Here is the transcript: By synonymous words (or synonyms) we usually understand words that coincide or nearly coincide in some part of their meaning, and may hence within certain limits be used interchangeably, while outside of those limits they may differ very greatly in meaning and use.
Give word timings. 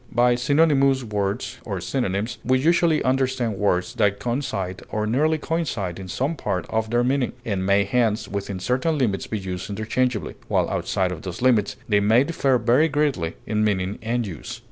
By 0.11 0.33
synonymous 0.33 1.03
words 1.03 1.59
(or 1.63 1.79
synonyms) 1.79 2.39
we 2.43 2.57
usually 2.57 3.03
understand 3.03 3.57
words 3.57 3.93
that 3.93 4.17
coincide 4.17 4.81
or 4.89 5.05
nearly 5.05 5.37
coincide 5.37 5.99
in 5.99 6.07
some 6.07 6.35
part 6.35 6.65
of 6.71 6.89
their 6.89 7.03
meaning, 7.03 7.33
and 7.45 7.63
may 7.67 7.83
hence 7.83 8.27
within 8.27 8.59
certain 8.59 8.97
limits 8.97 9.27
be 9.27 9.37
used 9.37 9.69
interchangeably, 9.69 10.33
while 10.47 10.67
outside 10.71 11.11
of 11.11 11.21
those 11.21 11.43
limits 11.43 11.75
they 11.87 11.99
may 11.99 12.23
differ 12.23 12.57
very 12.57 12.87
greatly 12.87 13.35
in 13.45 13.63
meaning 13.63 13.99
and 14.01 14.25
use. 14.25 14.59